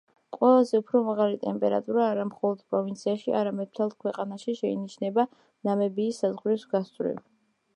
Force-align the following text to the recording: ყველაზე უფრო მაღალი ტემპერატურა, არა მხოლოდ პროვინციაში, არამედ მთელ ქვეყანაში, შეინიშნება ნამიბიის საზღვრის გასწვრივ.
ყველაზე 0.35 0.77
უფრო 0.83 0.99
მაღალი 1.09 1.35
ტემპერატურა, 1.43 2.07
არა 2.13 2.23
მხოლოდ 2.29 2.63
პროვინციაში, 2.73 3.35
არამედ 3.41 3.69
მთელ 3.75 3.93
ქვეყანაში, 4.05 4.57
შეინიშნება 4.63 5.27
ნამიბიის 5.71 6.23
საზღვრის 6.25 6.67
გასწვრივ. 6.75 7.23